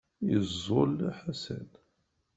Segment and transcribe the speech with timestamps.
[0.29, 1.69] Yeẓẓul Ḥasan.